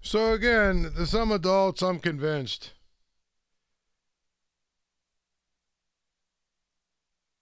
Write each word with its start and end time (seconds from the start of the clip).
So 0.00 0.32
again, 0.32 0.92
some 1.06 1.32
adults, 1.32 1.82
I'm 1.82 1.98
convinced. 1.98 2.72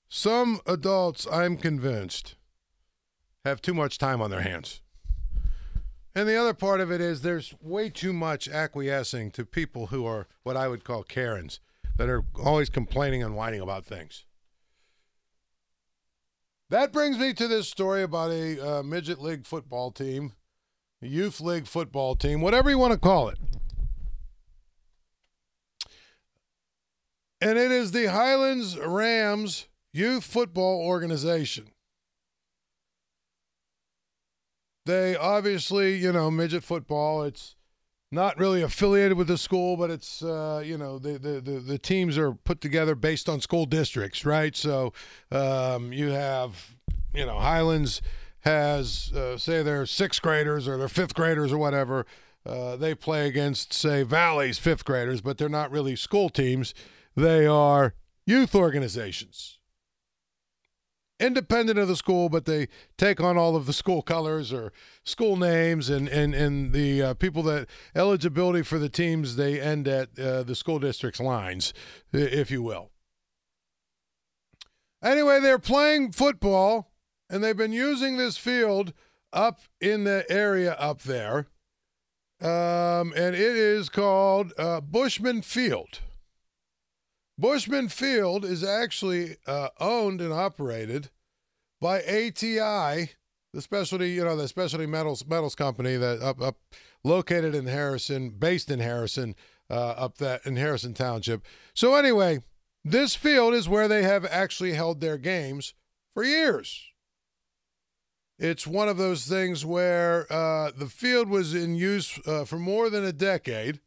Some 0.08 0.60
adults, 0.64 1.26
I'm 1.30 1.56
convinced, 1.56 2.36
have 3.44 3.60
too 3.60 3.74
much 3.74 3.98
time 3.98 4.22
on 4.22 4.30
their 4.30 4.42
hands. 4.42 4.80
And 6.14 6.28
the 6.28 6.36
other 6.36 6.54
part 6.54 6.80
of 6.80 6.92
it 6.92 7.00
is 7.00 7.22
there's 7.22 7.52
way 7.60 7.90
too 7.90 8.12
much 8.12 8.48
acquiescing 8.48 9.32
to 9.32 9.44
people 9.44 9.88
who 9.88 10.06
are 10.06 10.28
what 10.44 10.56
I 10.56 10.68
would 10.68 10.84
call 10.84 11.02
Karens 11.02 11.58
that 11.98 12.08
are 12.08 12.24
always 12.42 12.70
complaining 12.70 13.22
and 13.22 13.34
whining 13.34 13.60
about 13.60 13.84
things. 13.84 14.24
That 16.70 16.92
brings 16.92 17.18
me 17.18 17.34
to 17.34 17.48
this 17.48 17.68
story 17.68 18.02
about 18.02 18.30
a 18.30 18.78
uh, 18.78 18.82
midget 18.82 19.20
league 19.20 19.46
football 19.46 19.90
team, 19.90 20.32
youth 21.00 21.40
league 21.40 21.66
football 21.66 22.16
team, 22.16 22.40
whatever 22.40 22.70
you 22.70 22.78
want 22.78 22.92
to 22.92 22.98
call 22.98 23.28
it. 23.28 23.38
And 27.40 27.58
it 27.58 27.70
is 27.70 27.92
the 27.92 28.06
Highlands 28.06 28.78
Rams 28.78 29.68
Youth 29.92 30.24
Football 30.24 30.80
Organization. 30.80 31.68
They 34.86 35.16
obviously, 35.16 35.96
you 35.96 36.12
know, 36.12 36.30
midget 36.30 36.64
football, 36.64 37.22
it's 37.22 37.56
not 38.14 38.38
really 38.38 38.62
affiliated 38.62 39.18
with 39.18 39.26
the 39.26 39.36
school, 39.36 39.76
but 39.76 39.90
it's 39.90 40.22
uh, 40.22 40.62
you 40.64 40.78
know 40.78 40.98
the, 40.98 41.18
the, 41.18 41.40
the 41.40 41.60
the 41.60 41.78
teams 41.78 42.16
are 42.16 42.32
put 42.32 42.60
together 42.60 42.94
based 42.94 43.28
on 43.28 43.40
school 43.40 43.66
districts, 43.66 44.24
right? 44.24 44.56
So 44.56 44.92
um, 45.30 45.92
you 45.92 46.10
have 46.10 46.76
you 47.12 47.26
know 47.26 47.38
Highlands 47.38 48.00
has 48.44 49.12
uh, 49.12 49.36
say 49.36 49.62
they're 49.62 49.86
sixth 49.86 50.22
graders 50.22 50.68
or 50.68 50.76
they're 50.76 50.88
fifth 50.88 51.14
graders 51.14 51.52
or 51.52 51.58
whatever. 51.58 52.06
Uh, 52.46 52.76
they 52.76 52.94
play 52.94 53.26
against 53.26 53.72
say 53.72 54.02
Valley's 54.02 54.58
fifth 54.58 54.84
graders, 54.84 55.20
but 55.20 55.38
they're 55.38 55.48
not 55.48 55.70
really 55.70 55.96
school 55.96 56.28
teams. 56.28 56.74
They 57.16 57.46
are 57.46 57.94
youth 58.26 58.54
organizations 58.54 59.58
independent 61.20 61.78
of 61.78 61.88
the 61.88 61.96
school, 61.96 62.28
but 62.28 62.44
they 62.44 62.68
take 62.98 63.20
on 63.20 63.36
all 63.36 63.56
of 63.56 63.66
the 63.66 63.72
school 63.72 64.02
colors 64.02 64.52
or 64.52 64.72
school 65.04 65.36
names 65.36 65.88
and 65.88 66.08
and 66.08 66.34
and 66.34 66.72
the 66.72 67.02
uh, 67.02 67.14
people 67.14 67.42
that 67.44 67.68
eligibility 67.94 68.62
for 68.62 68.78
the 68.78 68.88
teams 68.88 69.36
they 69.36 69.60
end 69.60 69.88
at 69.88 70.18
uh, 70.18 70.42
the 70.42 70.54
school 70.54 70.78
district's 70.78 71.20
lines, 71.20 71.72
if 72.12 72.50
you 72.50 72.62
will. 72.62 72.90
Anyway, 75.02 75.38
they're 75.40 75.58
playing 75.58 76.12
football, 76.12 76.90
and 77.28 77.42
they've 77.42 77.56
been 77.56 77.72
using 77.72 78.16
this 78.16 78.36
field 78.36 78.92
up 79.32 79.60
in 79.80 80.04
the 80.04 80.24
area 80.30 80.72
up 80.74 81.02
there, 81.02 81.46
um, 82.40 83.12
and 83.16 83.34
it 83.34 83.56
is 83.56 83.88
called 83.88 84.52
uh, 84.58 84.80
Bushman 84.80 85.42
Field. 85.42 86.00
Bushman 87.36 87.88
Field 87.88 88.44
is 88.44 88.62
actually 88.62 89.36
uh, 89.46 89.68
owned 89.80 90.20
and 90.20 90.32
operated 90.32 91.10
by 91.80 92.00
ATI, 92.00 93.10
the 93.52 93.60
specialty, 93.60 94.10
you 94.10 94.24
know, 94.24 94.36
the 94.36 94.48
specialty 94.48 94.86
metals 94.86 95.26
metals 95.26 95.54
company 95.54 95.96
that 95.96 96.22
up 96.22 96.40
up 96.40 96.56
located 97.02 97.54
in 97.54 97.66
Harrison, 97.66 98.30
based 98.30 98.70
in 98.70 98.78
Harrison, 98.78 99.34
uh, 99.68 99.90
up 99.90 100.18
that 100.18 100.46
in 100.46 100.56
Harrison 100.56 100.94
Township. 100.94 101.44
So 101.74 101.94
anyway, 101.94 102.40
this 102.84 103.16
field 103.16 103.54
is 103.54 103.68
where 103.68 103.88
they 103.88 104.02
have 104.02 104.24
actually 104.26 104.72
held 104.72 105.00
their 105.00 105.18
games 105.18 105.74
for 106.14 106.24
years. 106.24 106.92
It's 108.38 108.66
one 108.66 108.88
of 108.88 108.96
those 108.96 109.26
things 109.26 109.64
where 109.64 110.30
uh, 110.32 110.72
the 110.76 110.88
field 110.88 111.28
was 111.28 111.54
in 111.54 111.76
use 111.76 112.18
uh, 112.26 112.44
for 112.44 112.58
more 112.58 112.90
than 112.90 113.04
a 113.04 113.12
decade 113.12 113.80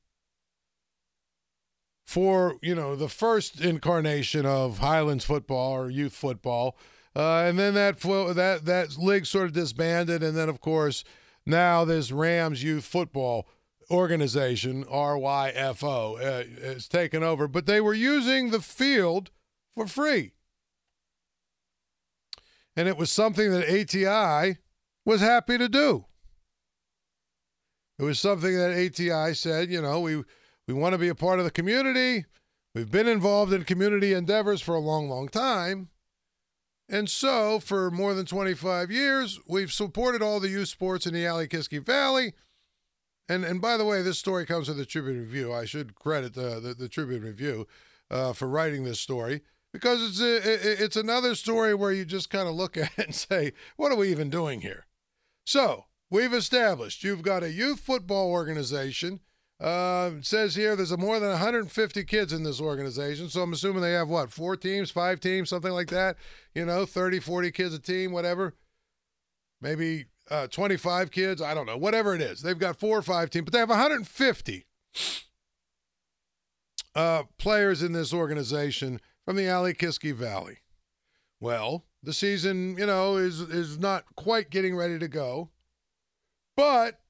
for 2.06 2.56
you 2.62 2.73
know 2.73 2.95
the 2.95 3.09
first 3.09 3.59
incarnation 3.59 4.45
of 4.45 4.80
Highlands 4.80 5.25
football 5.25 5.73
or 5.73 5.90
youth 5.90 6.14
football, 6.14 6.78
uh, 7.16 7.44
and 7.46 7.59
then 7.59 7.74
that 7.74 8.00
that 8.00 8.62
that 8.63 8.97
league 8.97 9.25
sort 9.25 9.47
of 9.47 9.53
disbanded, 9.53 10.24
and 10.24 10.36
then 10.36 10.47
of 10.47 10.62
course 10.62 11.03
now 11.46 11.84
this 11.84 12.12
Rams 12.12 12.63
youth 12.63 12.86
football 12.86 13.47
organization 13.91 14.86
RYFO 14.86 16.16
uh, 16.16 16.44
is 16.62 16.88
taken 16.88 17.24
over, 17.24 17.47
but 17.47 17.66
they 17.66 17.81
were 17.81 17.94
using 17.94 18.52
the 18.52 18.62
field 18.62 19.31
for 19.75 19.88
free, 19.88 20.34
and 22.77 22.88
it 22.88 22.95
was 22.95 23.11
something 23.11 23.51
that 23.51 23.67
ATI 23.67 24.59
was 25.03 25.19
happy 25.19 25.57
to 25.57 25.67
do. 25.67 26.05
It 27.99 28.03
was 28.03 28.19
something 28.19 28.55
that 28.55 28.71
ATI 28.71 29.33
said, 29.33 29.71
you 29.71 29.81
know, 29.81 29.99
we 29.99 30.23
we 30.67 30.73
want 30.73 30.93
to 30.93 30.99
be 30.99 31.07
a 31.07 31.15
part 31.15 31.39
of 31.39 31.45
the 31.45 31.51
community. 31.51 32.25
We've 32.75 32.91
been 32.91 33.07
involved 33.07 33.51
in 33.51 33.63
community 33.63 34.13
endeavors 34.13 34.61
for 34.61 34.75
a 34.75 34.79
long, 34.79 35.09
long 35.09 35.27
time. 35.29 35.89
And 36.89 37.09
so, 37.09 37.59
for 37.59 37.89
more 37.89 38.13
than 38.13 38.25
25 38.25 38.91
years, 38.91 39.39
we've 39.47 39.71
supported 39.71 40.21
all 40.21 40.39
the 40.39 40.49
youth 40.49 40.69
sports 40.69 41.07
in 41.07 41.13
the 41.13 41.25
Alley-Kiski 41.25 41.83
Valley. 41.83 42.33
And 43.27 43.44
and 43.44 43.59
by 43.59 43.75
the 43.77 43.85
way, 43.85 44.03
this 44.03 44.19
story 44.19 44.45
comes 44.45 44.67
from 44.67 44.77
the 44.77 44.85
Tribune 44.85 45.19
Review. 45.19 45.51
I 45.51 45.65
should 45.65 45.95
credit 45.95 46.35
the 46.35 46.59
the, 46.59 46.75
the 46.75 46.88
Tribune 46.88 47.23
Review 47.23 47.67
uh, 48.11 48.33
for 48.33 48.47
writing 48.47 48.83
this 48.83 48.99
story 48.99 49.41
because 49.73 50.01
it's 50.01 50.22
a, 50.22 50.83
it's 50.83 50.95
another 50.95 51.35
story 51.35 51.73
where 51.73 51.91
you 51.91 52.05
just 52.05 52.29
kind 52.29 52.47
of 52.47 52.55
look 52.55 52.78
at 52.78 52.91
it 52.97 53.05
and 53.05 53.16
say, 53.16 53.53
what 53.75 53.91
are 53.91 53.97
we 53.97 54.09
even 54.09 54.29
doing 54.29 54.61
here? 54.61 54.85
So 55.45 55.85
we've 56.09 56.33
established 56.33 57.03
you've 57.03 57.22
got 57.22 57.44
a 57.44 57.51
youth 57.51 57.79
football 57.79 58.31
organization 58.31 59.22
uh, 59.59 60.11
it 60.17 60.25
says 60.25 60.53
here 60.53 60.75
there's 60.75 60.91
a 60.91 60.97
more 60.97 61.19
than 61.19 61.29
150 61.29 62.03
kids 62.03 62.31
in 62.31 62.44
this 62.44 62.61
organization. 62.61 63.29
So 63.29 63.41
I'm 63.41 63.53
assuming 63.53 63.81
they 63.81 63.94
have 63.94 64.09
what, 64.09 64.31
four 64.31 64.56
teams, 64.56 64.91
five 64.91 65.19
teams, 65.19 65.50
something 65.50 65.72
like 65.72 65.89
that? 65.89 66.17
You 66.53 66.66
know, 66.66 66.85
30, 66.85 67.19
40 67.19 67.51
kids 67.51 67.73
a 67.73 67.79
team, 67.79 68.11
whatever. 68.11 68.53
Maybe 69.59 70.06
uh, 70.29 70.47
25 70.47 71.09
kids. 71.09 71.41
I 71.41 71.56
don't 71.56 71.66
know. 71.66 71.77
Whatever 71.77 72.13
it 72.13 72.22
is. 72.22 72.41
They've 72.41 72.57
got 72.57 72.79
four 72.79 73.00
or 73.00 73.01
five 73.01 73.31
teams, 73.31 73.45
but 73.45 73.53
they 73.53 73.59
have 73.59 73.69
150 73.69 74.66
uh, 76.94 77.23
players 77.39 77.81
in 77.81 77.94
this 77.94 78.13
organization 78.13 79.01
from 79.27 79.35
the 79.35 79.45
Alley-Kiski 79.45 80.13
Valley. 80.13 80.59
Well, 81.41 81.83
the 82.01 82.13
season, 82.13 82.77
you 82.77 82.85
know, 82.85 83.17
is 83.17 83.41
is 83.41 83.77
not 83.77 84.05
quite 84.15 84.49
getting 84.49 84.73
ready 84.73 84.97
to 84.97 85.09
go. 85.09 85.49
But 86.55 87.01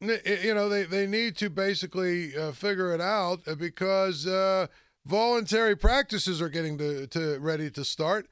you 0.00 0.54
know 0.54 0.68
they, 0.68 0.84
they 0.84 1.06
need 1.06 1.36
to 1.36 1.50
basically 1.50 2.34
uh, 2.36 2.52
figure 2.52 2.94
it 2.94 3.00
out 3.00 3.40
uh, 3.46 3.54
because 3.54 4.26
uh, 4.26 4.66
voluntary 5.06 5.76
practices 5.76 6.40
are 6.40 6.48
getting 6.48 6.78
to, 6.78 7.06
to 7.08 7.38
ready 7.38 7.70
to 7.70 7.84
start 7.84 8.26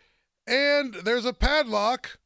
and 0.48 0.94
there's 1.04 1.24
a 1.24 1.32
padlock 1.32 2.18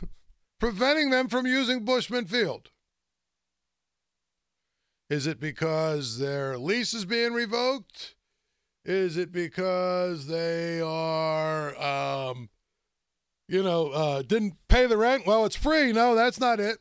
preventing 0.58 1.10
them 1.10 1.28
from 1.28 1.46
using 1.46 1.84
bushman 1.84 2.24
field 2.24 2.70
is 5.08 5.28
it 5.28 5.38
because 5.38 6.18
their 6.18 6.58
lease 6.58 6.92
is 6.92 7.04
being 7.04 7.32
revoked 7.32 8.16
is 8.84 9.16
it 9.16 9.32
because 9.32 10.26
they 10.26 10.80
are 10.80 11.80
um, 11.80 12.48
you 13.48 13.62
know 13.62 13.88
uh, 13.88 14.22
didn't 14.22 14.54
pay 14.68 14.86
the 14.86 14.96
rent? 14.96 15.26
Well 15.26 15.44
it's 15.44 15.56
free. 15.56 15.92
No 15.92 16.14
that's 16.14 16.40
not 16.40 16.60
it. 16.60 16.78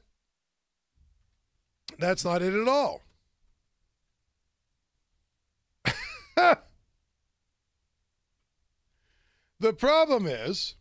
That's 2.00 2.26
not 2.26 2.42
it 2.42 2.54
at 2.54 2.68
all. 2.68 3.02
the 9.60 9.74
problem 9.74 10.26
is 10.26 10.76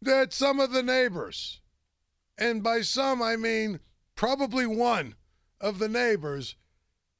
that 0.00 0.32
some 0.32 0.60
of 0.60 0.72
the 0.72 0.82
neighbors, 0.82 1.60
and 2.38 2.62
by 2.62 2.80
some 2.80 3.20
I 3.20 3.36
mean 3.36 3.80
probably 4.14 4.66
one 4.66 5.16
of 5.60 5.78
the 5.78 5.88
neighbors, 5.88 6.56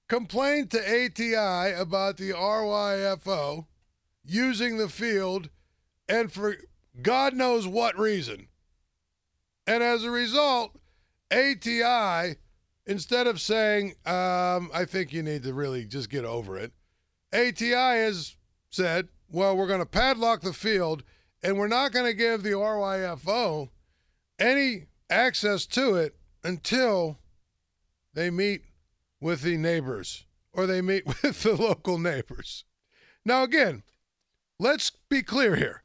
complained 0.09 0.71
to 0.71 0.79
ATI 0.79 1.75
about 1.75 2.17
the 2.17 2.31
RYFO 2.31 3.67
using 4.25 4.79
the 4.79 4.89
field 4.89 5.51
and 6.09 6.33
for 6.33 6.57
God 7.03 7.35
knows 7.35 7.67
what 7.67 7.99
reason. 7.99 8.49
And 9.67 9.83
as 9.83 10.05
a 10.05 10.11
result, 10.11 10.79
ATI, 11.31 12.37
instead 12.87 13.27
of 13.27 13.41
saying, 13.41 13.95
um, 14.07 14.71
I 14.73 14.87
think 14.87 15.13
you 15.13 15.23
need 15.23 15.43
to 15.43 15.53
really 15.53 15.85
just 15.85 16.09
get 16.09 16.25
over 16.25 16.57
it, 16.57 16.73
ATI 17.33 17.75
has 17.75 18.37
said, 18.71 19.09
well, 19.31 19.57
we're 19.57 19.67
going 19.67 19.81
to 19.81 19.87
padlock 19.87 20.41
the 20.41 20.55
field 20.55 21.03
and 21.43 21.59
we're 21.59 21.69
not 21.69 21.93
going 21.93 22.07
to 22.07 22.15
give 22.15 22.43
the 22.43 22.51
RYFO 22.51 23.69
any 24.39 24.87
access 25.11 25.67
to 25.67 25.95
it 25.95 26.17
until 26.43 27.19
they 28.15 28.31
meet 28.31 28.63
with 29.21 29.43
the 29.43 29.57
neighbors 29.57 30.25
or 30.53 30.67
they 30.67 30.81
meet 30.81 31.07
with 31.23 31.43
the 31.43 31.55
local 31.55 31.99
neighbors. 31.99 32.65
Now, 33.25 33.43
again, 33.43 33.83
let's 34.59 34.91
be 35.09 35.23
clear 35.23 35.57
here. 35.57 35.83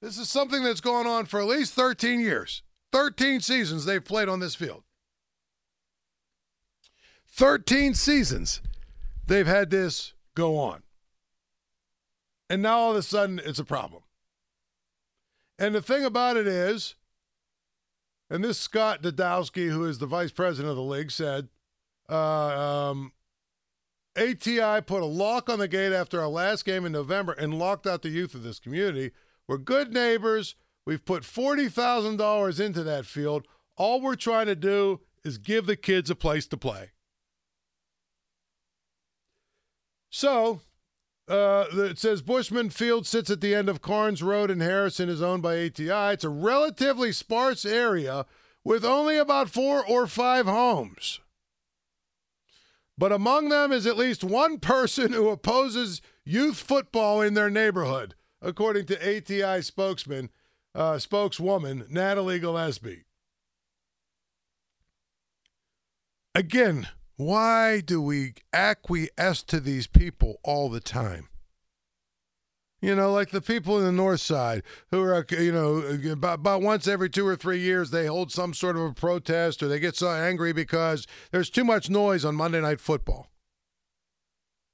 This 0.00 0.18
is 0.18 0.28
something 0.28 0.64
that's 0.64 0.80
gone 0.80 1.06
on 1.06 1.26
for 1.26 1.40
at 1.40 1.46
least 1.46 1.74
13 1.74 2.20
years. 2.20 2.62
13 2.90 3.40
seasons 3.40 3.84
they've 3.84 4.04
played 4.04 4.28
on 4.28 4.40
this 4.40 4.54
field. 4.54 4.82
13 7.28 7.94
seasons 7.94 8.60
they've 9.26 9.46
had 9.46 9.70
this 9.70 10.12
go 10.34 10.58
on. 10.58 10.82
And 12.50 12.60
now 12.60 12.78
all 12.78 12.90
of 12.90 12.96
a 12.96 13.02
sudden 13.02 13.40
it's 13.44 13.58
a 13.58 13.64
problem. 13.64 14.02
And 15.58 15.74
the 15.74 15.80
thing 15.80 16.04
about 16.04 16.36
it 16.36 16.46
is, 16.46 16.96
and 18.28 18.42
this 18.42 18.58
Scott 18.58 19.02
Dadowski, 19.02 19.70
who 19.70 19.84
is 19.84 19.98
the 19.98 20.06
vice 20.06 20.32
president 20.32 20.70
of 20.70 20.76
the 20.76 20.82
league, 20.82 21.10
said, 21.10 21.48
uh, 22.08 22.90
um, 22.90 23.12
ATI 24.16 24.82
put 24.82 25.02
a 25.02 25.06
lock 25.06 25.48
on 25.48 25.58
the 25.58 25.68
gate 25.68 25.92
after 25.92 26.20
our 26.20 26.28
last 26.28 26.64
game 26.64 26.84
in 26.84 26.92
November 26.92 27.32
and 27.32 27.58
locked 27.58 27.86
out 27.86 28.02
the 28.02 28.10
youth 28.10 28.34
of 28.34 28.42
this 28.42 28.58
community. 28.58 29.12
We're 29.48 29.58
good 29.58 29.92
neighbors. 29.92 30.54
We've 30.84 31.04
put 31.04 31.22
$40,000 31.22 32.60
into 32.60 32.82
that 32.82 33.06
field. 33.06 33.46
All 33.76 34.00
we're 34.00 34.16
trying 34.16 34.46
to 34.46 34.56
do 34.56 35.00
is 35.24 35.38
give 35.38 35.66
the 35.66 35.76
kids 35.76 36.10
a 36.10 36.14
place 36.14 36.46
to 36.48 36.56
play. 36.56 36.90
So, 40.10 40.60
uh, 41.28 41.64
it 41.72 41.98
says 41.98 42.20
Bushman 42.20 42.68
Field 42.68 43.06
sits 43.06 43.30
at 43.30 43.40
the 43.40 43.54
end 43.54 43.68
of 43.68 43.80
Carnes 43.80 44.22
Road 44.22 44.50
in 44.50 44.60
Harrison, 44.60 45.08
is 45.08 45.22
owned 45.22 45.42
by 45.42 45.54
ATI. 45.54 46.12
It's 46.12 46.24
a 46.24 46.28
relatively 46.28 47.12
sparse 47.12 47.64
area 47.64 48.26
with 48.62 48.84
only 48.84 49.16
about 49.16 49.48
four 49.48 49.86
or 49.86 50.06
five 50.06 50.46
homes. 50.46 51.20
But 53.02 53.10
among 53.10 53.48
them 53.48 53.72
is 53.72 53.84
at 53.84 53.96
least 53.96 54.22
one 54.22 54.60
person 54.60 55.12
who 55.12 55.28
opposes 55.28 56.00
youth 56.24 56.58
football 56.58 57.20
in 57.20 57.34
their 57.34 57.50
neighborhood, 57.50 58.14
according 58.40 58.86
to 58.86 58.94
ATI 58.96 59.60
spokesman, 59.62 60.30
uh, 60.72 61.00
spokeswoman 61.00 61.84
Natalie 61.90 62.38
Gillespie. 62.38 63.06
Again, 66.36 66.90
why 67.16 67.80
do 67.80 68.00
we 68.00 68.34
acquiesce 68.52 69.42
to 69.48 69.58
these 69.58 69.88
people 69.88 70.38
all 70.44 70.68
the 70.68 70.78
time? 70.78 71.28
You 72.82 72.96
know, 72.96 73.12
like 73.12 73.30
the 73.30 73.40
people 73.40 73.78
in 73.78 73.84
the 73.84 73.92
north 73.92 74.20
side 74.20 74.64
who 74.90 75.00
are, 75.02 75.24
you 75.30 75.52
know, 75.52 75.76
about, 76.10 76.40
about 76.40 76.62
once 76.62 76.88
every 76.88 77.08
two 77.08 77.24
or 77.24 77.36
three 77.36 77.60
years 77.60 77.92
they 77.92 78.06
hold 78.06 78.32
some 78.32 78.52
sort 78.52 78.74
of 78.74 78.82
a 78.82 78.92
protest 78.92 79.62
or 79.62 79.68
they 79.68 79.78
get 79.78 79.94
so 79.94 80.10
angry 80.10 80.52
because 80.52 81.06
there's 81.30 81.48
too 81.48 81.62
much 81.62 81.88
noise 81.88 82.24
on 82.24 82.34
Monday 82.34 82.60
Night 82.60 82.80
Football. 82.80 83.30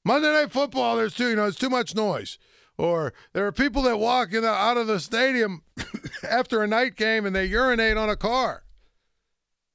Monday 0.07 0.33
Night 0.33 0.51
Football, 0.51 0.97
there's 0.97 1.15
too, 1.15 1.29
you 1.29 1.37
know, 1.37 1.45
it's 1.45 1.59
too 1.59 1.69
much 1.69 1.95
noise. 1.95 2.39
Or 2.79 3.13
there 3.35 3.47
are 3.47 3.53
people 3.53 3.83
that 3.83 3.99
walk 3.99 4.33
in 4.33 4.41
the, 4.41 4.49
out 4.49 4.79
of 4.79 4.87
the 4.87 5.01
stadium 5.01 5.65
after 6.29 6.63
a 6.63 6.67
night 6.67 6.97
game 6.97 7.27
and 7.27 7.37
they 7.37 7.45
urinate 7.45 7.99
on 7.99 8.09
a 8.09 8.17
car 8.17 8.63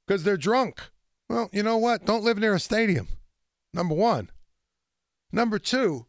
because 0.08 0.24
they're 0.24 0.36
drunk. 0.36 0.90
Well, 1.28 1.50
you 1.52 1.62
know 1.62 1.76
what? 1.76 2.04
Don't 2.04 2.24
live 2.24 2.38
near 2.38 2.54
a 2.54 2.60
stadium. 2.60 3.06
Number 3.72 3.94
one. 3.94 4.30
Number 5.30 5.60
two, 5.60 6.06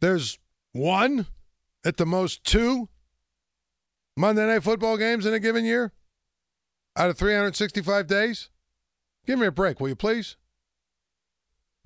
there's 0.00 0.38
one, 0.72 1.26
at 1.84 1.96
the 1.96 2.06
most 2.06 2.42
two 2.44 2.88
Monday 4.16 4.44
Night 4.46 4.64
Football 4.64 4.96
games 4.96 5.24
in 5.24 5.32
a 5.32 5.38
given 5.38 5.64
year 5.64 5.92
out 6.96 7.10
of 7.10 7.16
365 7.16 8.06
days. 8.06 8.50
Give 9.26 9.38
me 9.38 9.46
a 9.46 9.52
break, 9.52 9.78
will 9.78 9.88
you 9.88 9.96
please? 9.96 10.36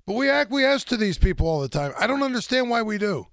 But 0.05 0.15
we 0.15 0.29
acquiesce 0.29 0.83
to 0.85 0.97
these 0.97 1.17
people 1.17 1.47
all 1.47 1.61
the 1.61 1.69
time. 1.69 1.93
I 1.99 2.07
don't 2.07 2.23
understand 2.23 2.69
why 2.69 2.81
we 2.81 2.97
do. 2.97 3.27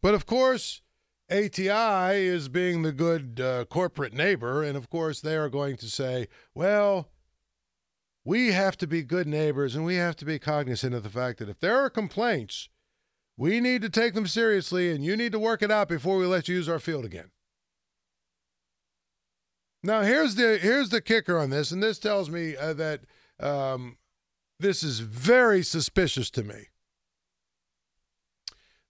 But 0.00 0.14
of 0.14 0.26
course, 0.26 0.82
ATI 1.30 2.24
is 2.24 2.48
being 2.48 2.82
the 2.82 2.92
good 2.92 3.40
uh, 3.40 3.64
corporate 3.64 4.12
neighbor. 4.12 4.62
And 4.62 4.76
of 4.76 4.88
course, 4.88 5.20
they 5.20 5.36
are 5.36 5.48
going 5.48 5.76
to 5.78 5.90
say, 5.90 6.28
well, 6.54 7.08
we 8.24 8.52
have 8.52 8.76
to 8.78 8.86
be 8.86 9.02
good 9.02 9.26
neighbors 9.26 9.74
and 9.74 9.84
we 9.84 9.96
have 9.96 10.16
to 10.16 10.24
be 10.24 10.38
cognizant 10.38 10.94
of 10.94 11.02
the 11.02 11.10
fact 11.10 11.38
that 11.40 11.48
if 11.48 11.58
there 11.58 11.78
are 11.78 11.90
complaints, 11.90 12.68
we 13.36 13.60
need 13.60 13.82
to 13.82 13.90
take 13.90 14.14
them 14.14 14.26
seriously 14.26 14.90
and 14.90 15.04
you 15.04 15.16
need 15.16 15.32
to 15.32 15.38
work 15.38 15.62
it 15.62 15.70
out 15.70 15.88
before 15.88 16.18
we 16.18 16.26
let 16.26 16.48
you 16.48 16.56
use 16.56 16.68
our 16.68 16.78
field 16.78 17.04
again. 17.04 17.30
Now 19.82 20.02
here's 20.02 20.34
the 20.34 20.58
here's 20.58 20.88
the 20.88 21.00
kicker 21.00 21.38
on 21.38 21.50
this, 21.50 21.70
and 21.70 21.82
this 21.82 21.98
tells 21.98 22.28
me 22.28 22.56
uh, 22.56 22.72
that 22.74 23.00
um, 23.38 23.98
this 24.58 24.82
is 24.82 25.00
very 25.00 25.62
suspicious 25.62 26.30
to 26.30 26.42
me. 26.42 26.68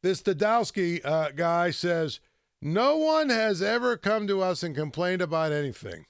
This 0.03 0.23
Dadowski 0.23 1.05
uh, 1.05 1.33
guy 1.33 1.71
says 1.71 2.21
no 2.63 2.97
one 2.97 3.29
has 3.29 3.61
ever 3.61 3.97
come 3.97 4.27
to 4.27 4.41
us 4.41 4.63
and 4.63 4.75
complained 4.75 5.21
about 5.21 5.53
anything. 5.53 6.07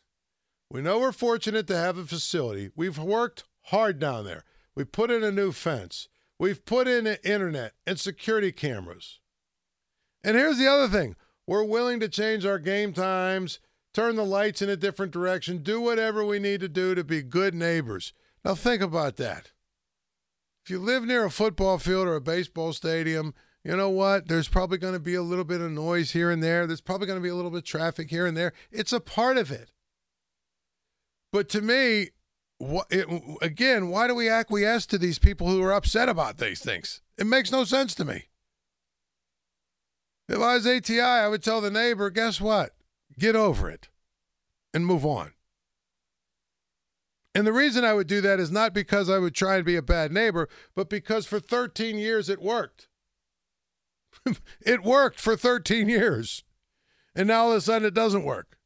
We 0.70 0.82
know 0.82 0.98
we're 0.98 1.12
fortunate 1.12 1.66
to 1.68 1.76
have 1.76 1.98
a 1.98 2.04
facility. 2.04 2.70
We've 2.76 2.98
worked 2.98 3.44
hard 3.64 3.98
down 3.98 4.24
there. 4.24 4.44
We 4.74 4.84
put 4.84 5.10
in 5.10 5.24
a 5.24 5.32
new 5.32 5.52
fence. 5.52 6.08
We've 6.38 6.64
put 6.64 6.86
in 6.86 7.06
internet 7.06 7.72
and 7.86 7.98
security 7.98 8.52
cameras. 8.52 9.20
And 10.22 10.36
here's 10.36 10.58
the 10.58 10.68
other 10.68 10.88
thing 10.88 11.16
we're 11.46 11.64
willing 11.64 12.00
to 12.00 12.08
change 12.08 12.44
our 12.44 12.58
game 12.58 12.92
times, 12.92 13.60
turn 13.94 14.16
the 14.16 14.24
lights 14.24 14.60
in 14.60 14.68
a 14.68 14.76
different 14.76 15.12
direction, 15.12 15.58
do 15.58 15.80
whatever 15.80 16.24
we 16.24 16.38
need 16.38 16.60
to 16.60 16.68
do 16.68 16.94
to 16.94 17.04
be 17.04 17.22
good 17.22 17.54
neighbors. 17.54 18.12
Now, 18.44 18.54
think 18.54 18.82
about 18.82 19.16
that. 19.16 19.52
If 20.64 20.70
you 20.70 20.78
live 20.80 21.04
near 21.04 21.24
a 21.24 21.30
football 21.30 21.78
field 21.78 22.08
or 22.08 22.16
a 22.16 22.20
baseball 22.20 22.72
stadium, 22.72 23.34
you 23.62 23.76
know 23.76 23.90
what? 23.90 24.28
There's 24.28 24.48
probably 24.48 24.78
going 24.78 24.94
to 24.94 25.00
be 25.00 25.14
a 25.14 25.22
little 25.22 25.44
bit 25.44 25.60
of 25.60 25.70
noise 25.70 26.12
here 26.12 26.30
and 26.30 26.42
there. 26.42 26.66
There's 26.66 26.80
probably 26.80 27.06
going 27.06 27.18
to 27.18 27.22
be 27.22 27.28
a 27.28 27.34
little 27.34 27.50
bit 27.50 27.58
of 27.58 27.64
traffic 27.64 28.10
here 28.10 28.26
and 28.26 28.36
there. 28.36 28.52
It's 28.70 28.92
a 28.92 29.00
part 29.00 29.38
of 29.38 29.50
it. 29.50 29.70
But 31.32 31.48
to 31.50 31.60
me, 31.60 32.10
what, 32.58 32.86
it, 32.90 33.06
again, 33.42 33.88
why 33.88 34.06
do 34.06 34.14
we 34.14 34.28
acquiesce 34.28 34.86
to 34.86 34.98
these 34.98 35.18
people 35.18 35.48
who 35.48 35.62
are 35.62 35.72
upset 35.72 36.08
about 36.08 36.38
these 36.38 36.60
things? 36.60 37.02
It 37.18 37.26
makes 37.26 37.52
no 37.52 37.64
sense 37.64 37.94
to 37.96 38.04
me. 38.04 38.24
If 40.28 40.38
I 40.38 40.54
was 40.54 40.66
ATI, 40.66 41.00
I 41.00 41.28
would 41.28 41.42
tell 41.42 41.60
the 41.60 41.70
neighbor, 41.70 42.10
guess 42.10 42.40
what? 42.40 42.74
Get 43.18 43.36
over 43.36 43.70
it 43.70 43.88
and 44.74 44.84
move 44.84 45.06
on. 45.06 45.32
And 47.34 47.46
the 47.46 47.52
reason 47.52 47.84
I 47.84 47.92
would 47.92 48.06
do 48.06 48.22
that 48.22 48.40
is 48.40 48.50
not 48.50 48.72
because 48.72 49.10
I 49.10 49.18
would 49.18 49.34
try 49.34 49.56
and 49.56 49.64
be 49.64 49.76
a 49.76 49.82
bad 49.82 50.10
neighbor, 50.10 50.48
but 50.74 50.88
because 50.88 51.26
for 51.26 51.38
13 51.38 51.98
years 51.98 52.30
it 52.30 52.40
worked. 52.40 52.88
it 54.60 54.82
worked 54.82 55.20
for 55.20 55.36
13 55.36 55.88
years. 55.88 56.44
And 57.14 57.28
now 57.28 57.44
all 57.44 57.52
of 57.52 57.58
a 57.58 57.60
sudden 57.60 57.86
it 57.86 57.94
doesn't 57.94 58.24
work 58.24 58.56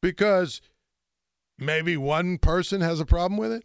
because 0.00 0.60
maybe 1.58 1.96
one 1.96 2.38
person 2.38 2.80
has 2.80 3.00
a 3.00 3.06
problem 3.06 3.38
with 3.38 3.52
it. 3.52 3.64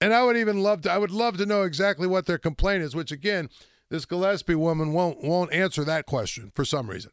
And 0.00 0.14
I 0.14 0.22
would 0.24 0.36
even 0.36 0.62
love 0.62 0.82
to 0.82 0.92
I 0.92 0.98
would 0.98 1.10
love 1.10 1.36
to 1.38 1.46
know 1.46 1.62
exactly 1.62 2.06
what 2.06 2.26
their 2.26 2.38
complaint 2.38 2.82
is, 2.82 2.94
which 2.94 3.10
again, 3.10 3.48
this 3.90 4.04
Gillespie 4.04 4.54
woman 4.54 4.92
won't 4.92 5.22
won't 5.22 5.52
answer 5.52 5.84
that 5.84 6.06
question 6.06 6.52
for 6.54 6.64
some 6.64 6.88
reason. 6.88 7.10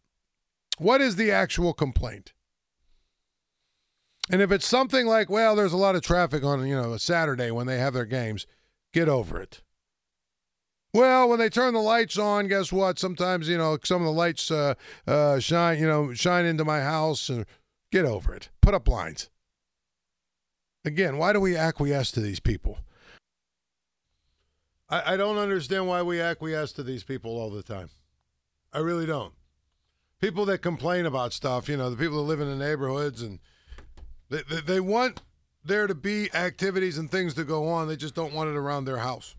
What 0.77 1.01
is 1.01 1.15
the 1.15 1.31
actual 1.31 1.73
complaint? 1.73 2.33
And 4.29 4.41
if 4.41 4.51
it's 4.51 4.67
something 4.67 5.05
like, 5.05 5.29
well, 5.29 5.55
there's 5.55 5.73
a 5.73 5.77
lot 5.77 5.95
of 5.95 6.01
traffic 6.01 6.43
on, 6.43 6.65
you 6.67 6.75
know, 6.75 6.93
a 6.93 6.99
Saturday 6.99 7.51
when 7.51 7.67
they 7.67 7.77
have 7.77 7.93
their 7.93 8.05
games, 8.05 8.47
get 8.91 9.07
over 9.07 9.39
it. 9.39 9.61
Well, 10.93 11.29
when 11.29 11.39
they 11.39 11.49
turn 11.49 11.73
the 11.73 11.81
lights 11.81 12.17
on, 12.17 12.47
guess 12.47 12.71
what? 12.71 12.97
Sometimes, 12.97 13.49
you 13.49 13.57
know, 13.57 13.77
some 13.83 14.01
of 14.01 14.05
the 14.05 14.11
lights 14.13 14.49
uh, 14.49 14.75
uh, 15.05 15.39
shine, 15.39 15.79
you 15.79 15.87
know, 15.87 16.13
shine 16.13 16.45
into 16.45 16.65
my 16.65 16.81
house 16.81 17.29
and 17.29 17.45
get 17.91 18.05
over 18.05 18.33
it. 18.33 18.49
Put 18.61 18.73
up 18.73 18.85
blinds. 18.85 19.29
Again, 20.85 21.17
why 21.17 21.33
do 21.33 21.39
we 21.39 21.57
acquiesce 21.57 22.11
to 22.11 22.21
these 22.21 22.39
people? 22.39 22.77
I, 24.87 25.13
I 25.13 25.17
don't 25.17 25.37
understand 25.37 25.87
why 25.87 26.03
we 26.03 26.21
acquiesce 26.21 26.71
to 26.73 26.83
these 26.83 27.03
people 27.03 27.31
all 27.37 27.49
the 27.49 27.63
time. 27.63 27.89
I 28.71 28.79
really 28.79 29.07
don't. 29.07 29.33
People 30.21 30.45
that 30.45 30.59
complain 30.59 31.05
about 31.05 31.33
stuff, 31.33 31.67
you 31.67 31.75
know, 31.75 31.89
the 31.89 31.97
people 31.97 32.17
that 32.17 32.29
live 32.29 32.39
in 32.39 32.47
the 32.47 32.63
neighborhoods 32.63 33.21
and 33.21 33.39
they, 34.29 34.41
they, 34.49 34.61
they 34.61 34.79
want 34.79 35.21
there 35.63 35.87
to 35.87 35.95
be 35.95 36.33
activities 36.35 36.97
and 36.99 37.09
things 37.09 37.33
to 37.33 37.43
go 37.43 37.67
on. 37.67 37.87
They 37.87 37.95
just 37.95 38.15
don't 38.15 38.33
want 38.33 38.49
it 38.49 38.55
around 38.55 38.85
their 38.85 38.97
house. 38.97 39.35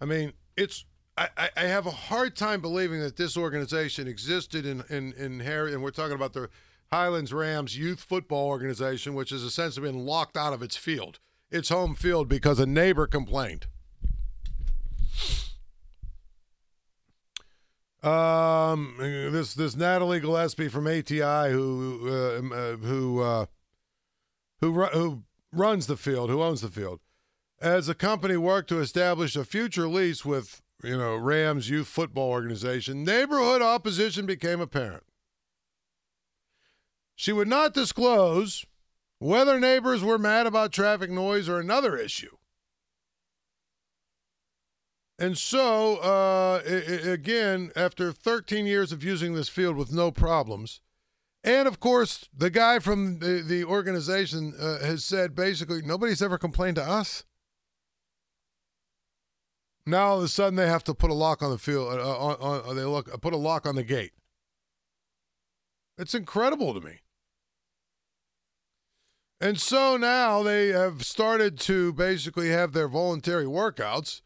I 0.00 0.04
mean, 0.04 0.32
it's 0.56 0.84
I, 1.16 1.50
I 1.56 1.62
have 1.62 1.86
a 1.86 1.90
hard 1.90 2.36
time 2.36 2.60
believing 2.60 3.00
that 3.00 3.16
this 3.16 3.36
organization 3.36 4.06
existed 4.06 4.64
in 4.64 4.84
in 4.88 5.12
in 5.14 5.40
Harry, 5.40 5.72
and 5.72 5.82
we're 5.82 5.90
talking 5.90 6.14
about 6.14 6.32
the 6.32 6.48
Highlands 6.90 7.32
Rams 7.32 7.76
youth 7.76 8.00
football 8.00 8.48
organization, 8.48 9.14
which 9.14 9.30
has 9.30 9.42
essentially 9.42 9.90
been 9.90 10.06
locked 10.06 10.36
out 10.36 10.52
of 10.52 10.62
its 10.62 10.76
field, 10.76 11.18
its 11.50 11.68
home 11.68 11.94
field, 11.94 12.28
because 12.28 12.58
a 12.58 12.66
neighbor 12.66 13.06
complained. 13.06 13.66
Um, 18.02 18.94
this 18.98 19.54
this 19.54 19.76
Natalie 19.76 20.20
Gillespie 20.20 20.68
from 20.68 20.86
ATI 20.86 21.50
who 21.50 22.08
uh, 22.08 22.54
uh, 22.54 22.76
who 22.76 23.20
uh, 23.20 23.46
who 24.60 24.84
who 24.84 25.22
runs 25.52 25.88
the 25.88 25.96
field, 25.96 26.30
who 26.30 26.40
owns 26.40 26.60
the 26.60 26.68
field, 26.68 27.00
as 27.60 27.88
the 27.88 27.96
company 27.96 28.36
worked 28.36 28.68
to 28.68 28.78
establish 28.78 29.34
a 29.34 29.44
future 29.44 29.88
lease 29.88 30.24
with 30.24 30.62
you 30.82 30.96
know 30.96 31.16
Rams 31.16 31.68
youth 31.68 31.88
football 31.88 32.30
organization, 32.30 33.02
neighborhood 33.02 33.62
opposition 33.62 34.26
became 34.26 34.60
apparent. 34.60 35.02
She 37.18 37.32
would 37.32 37.48
not 37.48 37.74
disclose 37.74 38.64
Whether 39.18 39.58
neighbors 39.58 40.04
were 40.04 40.18
mad 40.18 40.46
about 40.46 40.72
traffic 40.72 41.10
noise 41.10 41.48
or 41.48 41.58
another 41.58 41.96
issue. 41.96 42.36
And 45.18 45.36
so, 45.36 45.96
uh, 45.96 46.62
again, 46.64 47.72
after 47.74 48.12
13 48.12 48.66
years 48.66 48.92
of 48.92 49.02
using 49.02 49.34
this 49.34 49.48
field 49.48 49.76
with 49.76 49.92
no 49.92 50.12
problems, 50.12 50.80
and 51.42 51.66
of 51.66 51.80
course, 51.80 52.28
the 52.32 52.50
guy 52.50 52.78
from 52.78 53.18
the, 53.18 53.42
the 53.44 53.64
organization 53.64 54.54
uh, 54.56 54.78
has 54.78 55.04
said 55.04 55.34
basically 55.34 55.82
nobody's 55.82 56.22
ever 56.22 56.38
complained 56.38 56.76
to 56.76 56.84
us. 56.84 57.24
Now 59.84 60.06
all 60.06 60.18
of 60.18 60.22
a 60.22 60.28
sudden 60.28 60.54
they 60.54 60.68
have 60.68 60.84
to 60.84 60.94
put 60.94 61.10
a 61.10 61.14
lock 61.14 61.42
on 61.42 61.50
the 61.50 61.58
field. 61.58 61.92
Uh, 61.98 62.16
on, 62.16 62.36
on, 62.40 62.76
they 62.76 62.84
look 62.84 63.20
put 63.20 63.34
a 63.34 63.36
lock 63.36 63.66
on 63.66 63.74
the 63.74 63.82
gate. 63.82 64.12
It's 65.96 66.14
incredible 66.14 66.74
to 66.74 66.80
me. 66.80 67.00
And 69.40 69.60
so 69.60 69.96
now 69.96 70.42
they 70.42 70.68
have 70.68 71.04
started 71.04 71.58
to 71.60 71.92
basically 71.92 72.48
have 72.50 72.72
their 72.72 72.88
voluntary 72.88 73.44
workouts. 73.44 74.22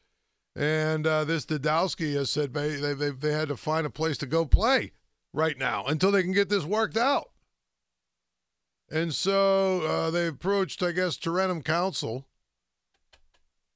And 0.57 1.07
uh, 1.07 1.25
this 1.25 1.47
Dodowski 1.47 2.15
has 2.15 2.31
said 2.31 2.55
they, 2.55 2.77
they, 2.77 3.11
they 3.11 3.33
had 3.33 3.49
to 3.49 3.57
find 3.57 3.87
a 3.87 3.91
place 3.91 4.19
to 4.19 4.27
go 4.27 4.47
play 4.47 4.93
right 5.33 5.59
now 5.59 5.85
until 5.87 6.11
they 6.11 6.23
can 6.23 6.33
get 6.33 6.49
this 6.49 6.65
worked 6.65 6.97
out. 6.97 7.31
And 8.91 9.15
so 9.15 9.83
uh, 9.83 10.11
they 10.11 10.27
approached, 10.27 10.83
I 10.83 10.93
guess, 10.93 11.17
Tarentum 11.17 11.63
Council 11.63 12.27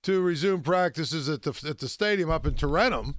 to 0.03 0.21
resume 0.21 0.63
practices 0.63 1.29
at 1.29 1.43
the 1.43 1.69
at 1.69 1.79
the 1.79 1.89
stadium 1.89 2.31
up 2.31 2.47
in 2.47 2.55
Tarentum. 2.55 3.15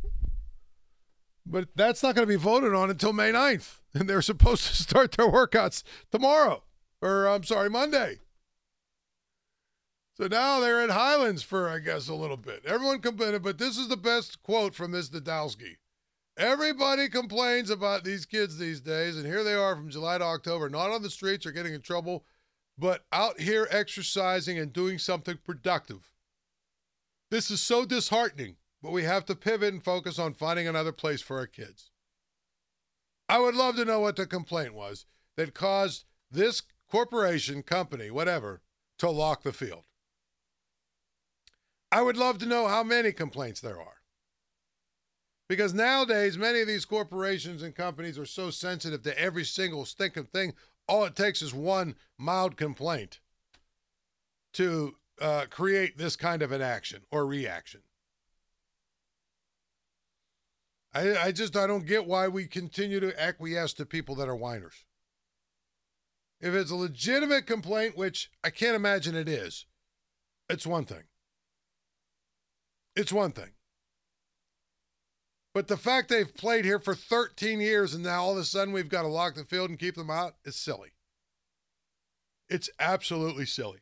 But 1.43 1.69
that's 1.75 2.03
not 2.03 2.13
going 2.13 2.27
to 2.27 2.31
be 2.31 2.41
voted 2.41 2.73
on 2.73 2.89
until 2.89 3.13
May 3.13 3.31
9th. 3.31 3.79
And 3.93 4.07
they're 4.07 4.21
supposed 4.21 4.67
to 4.67 4.75
start 4.75 5.13
their 5.13 5.27
workouts 5.27 5.81
tomorrow, 6.11 6.61
or 7.01 7.27
I'm 7.27 7.43
sorry, 7.43 7.69
Monday. 7.69 8.19
So 10.15 10.27
now 10.27 10.59
they're 10.59 10.81
at 10.81 10.89
Highlands 10.89 11.43
for, 11.43 11.69
I 11.69 11.77
guess, 11.79 12.07
a 12.07 12.15
little 12.15 12.37
bit. 12.37 12.63
Everyone 12.65 12.99
complained, 12.99 13.43
but 13.43 13.59
this 13.59 13.77
is 13.77 13.87
the 13.87 13.97
best 13.97 14.41
quote 14.41 14.73
from 14.73 14.91
this 14.91 15.09
Dodowski. 15.09 15.77
Everybody 16.37 17.07
complains 17.07 17.69
about 17.69 18.03
these 18.03 18.25
kids 18.25 18.57
these 18.57 18.81
days, 18.81 19.15
and 19.15 19.25
here 19.25 19.43
they 19.43 19.53
are 19.53 19.75
from 19.75 19.89
July 19.89 20.17
to 20.17 20.23
October, 20.23 20.69
not 20.69 20.91
on 20.91 21.03
the 21.03 21.09
streets 21.09 21.45
or 21.45 21.51
getting 21.51 21.73
in 21.73 21.81
trouble, 21.81 22.25
but 22.77 23.05
out 23.11 23.39
here 23.39 23.67
exercising 23.71 24.57
and 24.57 24.73
doing 24.73 24.97
something 24.99 25.37
productive. 25.43 26.11
This 27.29 27.51
is 27.51 27.61
so 27.61 27.85
disheartening, 27.85 28.55
but 28.81 28.91
we 28.91 29.03
have 29.03 29.25
to 29.25 29.35
pivot 29.35 29.73
and 29.73 29.83
focus 29.83 30.17
on 30.17 30.33
finding 30.33 30.67
another 30.67 30.91
place 30.91 31.21
for 31.21 31.37
our 31.37 31.47
kids. 31.47 31.91
I 33.29 33.39
would 33.39 33.55
love 33.55 33.75
to 33.75 33.85
know 33.85 33.99
what 33.99 34.15
the 34.15 34.25
complaint 34.25 34.73
was 34.73 35.05
that 35.35 35.53
caused 35.53 36.05
this 36.31 36.61
corporation, 36.89 37.63
company, 37.63 38.09
whatever, 38.09 38.61
to 38.99 39.09
lock 39.09 39.43
the 39.43 39.53
field. 39.53 39.83
I 41.91 42.01
would 42.01 42.17
love 42.17 42.37
to 42.39 42.45
know 42.45 42.67
how 42.67 42.83
many 42.83 43.11
complaints 43.11 43.61
there 43.61 43.79
are. 43.79 44.01
Because 45.47 45.73
nowadays, 45.73 46.37
many 46.37 46.59
of 46.59 46.67
these 46.67 46.83
corporations 46.83 47.63
and 47.63 47.73
companies 47.73 48.19
are 48.19 48.25
so 48.25 48.49
sensitive 48.49 49.03
to 49.03 49.17
every 49.17 49.45
single 49.45 49.85
stinking 49.85 50.25
thing. 50.25 50.53
All 50.87 51.05
it 51.05 51.15
takes 51.15 51.41
is 51.41 51.53
one 51.53 51.95
mild 52.17 52.57
complaint 52.57 53.19
to 54.53 54.95
uh, 55.21 55.45
create 55.49 55.97
this 55.97 56.15
kind 56.15 56.41
of 56.41 56.51
an 56.51 56.61
action 56.61 57.03
or 57.11 57.25
reaction. 57.25 57.81
I, 60.93 61.15
I 61.15 61.31
just 61.31 61.55
I 61.55 61.67
don't 61.67 61.85
get 61.85 62.05
why 62.05 62.27
we 62.27 62.45
continue 62.45 62.99
to 62.99 63.21
acquiesce 63.21 63.73
to 63.73 63.85
people 63.85 64.15
that 64.15 64.27
are 64.27 64.35
whiners. 64.35 64.83
If 66.39 66.53
it's 66.53 66.71
a 66.71 66.75
legitimate 66.75 67.47
complaint, 67.47 67.97
which 67.97 68.29
I 68.43 68.49
can't 68.49 68.75
imagine 68.75 69.15
it 69.15 69.27
is, 69.27 69.65
it's 70.49 70.67
one 70.67 70.85
thing. 70.85 71.03
It's 72.95 73.11
one 73.11 73.31
thing. 73.31 73.51
But 75.53 75.67
the 75.67 75.77
fact 75.77 76.09
they've 76.09 76.35
played 76.35 76.65
here 76.65 76.79
for 76.79 76.93
13 76.93 77.59
years 77.59 77.93
and 77.95 78.03
now 78.03 78.21
all 78.21 78.33
of 78.33 78.37
a 78.37 78.43
sudden 78.43 78.73
we've 78.73 78.89
got 78.89 79.01
to 79.01 79.07
lock 79.07 79.35
the 79.35 79.43
field 79.43 79.69
and 79.69 79.79
keep 79.79 79.95
them 79.95 80.11
out 80.11 80.35
is 80.45 80.55
silly. 80.55 80.89
It's 82.49 82.69
absolutely 82.79 83.45
silly. 83.45 83.79